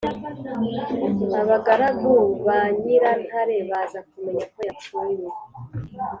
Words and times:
abagaragu 1.41 2.13
ba 2.45 2.59
nyirantare 2.81 3.57
baza 3.69 3.99
kumenya 4.09 4.43
ko 4.53 4.59
yapfuye 4.67 5.25